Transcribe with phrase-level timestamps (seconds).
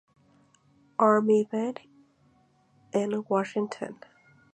[0.97, 1.75] Army Band
[2.91, 3.99] en Washington.